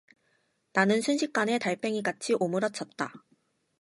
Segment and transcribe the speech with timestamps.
[0.73, 3.23] 나는 순식간에 달팽이같이 오므러쳤다.